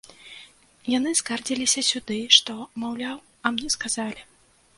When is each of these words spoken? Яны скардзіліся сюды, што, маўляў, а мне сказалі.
Яны 0.97 1.11
скардзіліся 1.21 1.83
сюды, 1.91 2.17
што, 2.37 2.57
маўляў, 2.85 3.17
а 3.45 3.53
мне 3.59 3.67
сказалі. 3.77 4.21